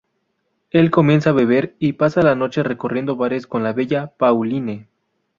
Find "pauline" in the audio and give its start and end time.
4.17-4.87